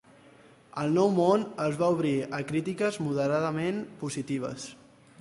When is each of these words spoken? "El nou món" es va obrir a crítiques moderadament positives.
"El 0.83 0.89
nou 0.99 1.11
món" 1.17 1.43
es 1.67 1.77
va 1.83 1.91
obrir 1.97 2.15
a 2.39 2.41
crítiques 2.53 3.01
moderadament 3.09 3.89
positives. 4.05 4.71